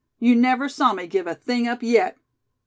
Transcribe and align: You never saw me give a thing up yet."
You 0.17 0.35
never 0.35 0.67
saw 0.67 0.93
me 0.93 1.05
give 1.05 1.27
a 1.27 1.35
thing 1.35 1.67
up 1.67 1.83
yet." 1.83 2.17